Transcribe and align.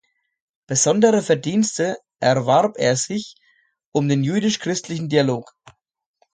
Besondere 0.65 1.21
Verdienste 1.21 1.95
erwarb 2.19 2.79
er 2.79 2.95
sich 2.95 3.35
um 3.91 4.07
den 4.09 4.23
jüdisch-christlichen 4.23 5.09
Dialog. 5.09 5.53